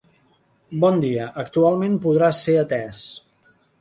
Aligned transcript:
Bon 0.83 0.95
dia, 1.03 1.27
actualment 1.43 1.99
podrà 2.07 2.31
ser 2.39 2.57
atès. 2.63 3.03